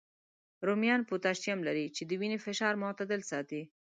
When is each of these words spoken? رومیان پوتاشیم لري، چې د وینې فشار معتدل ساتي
رومیان 0.67 1.01
پوتاشیم 1.09 1.59
لري، 1.67 1.85
چې 1.95 2.01
د 2.05 2.11
وینې 2.19 2.37
فشار 2.45 2.73
معتدل 2.83 3.21
ساتي 3.31 3.61